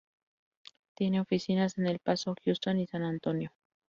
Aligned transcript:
Tiene 0.97 1.21
oficinas 1.21 1.77
en 1.77 1.85
El 1.85 1.99
Paso, 1.99 2.33
Houston 2.43 2.79
y 2.79 2.87
San 2.87 3.03
Antonio. 3.03 3.51